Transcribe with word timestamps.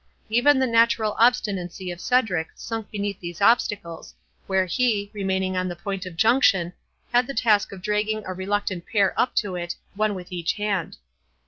Even 0.31 0.57
the 0.57 0.65
natural 0.65 1.15
obstinacy 1.19 1.91
of 1.91 2.01
Cedric 2.01 2.47
sunk 2.55 2.89
beneath 2.89 3.19
these 3.19 3.39
obstacles, 3.39 4.15
where 4.47 4.65
he, 4.65 5.11
remaining 5.13 5.55
on 5.55 5.67
the 5.67 5.75
point 5.75 6.07
of 6.07 6.17
junction, 6.17 6.73
had 7.13 7.27
the 7.27 7.35
task 7.35 7.71
of 7.71 7.83
dragging 7.83 8.23
a 8.25 8.33
reluctant 8.33 8.87
pair 8.87 9.13
up 9.15 9.35
to 9.35 9.55
it, 9.55 9.75
one 9.93 10.15
with 10.15 10.31
each 10.31 10.53
hand. 10.53 10.97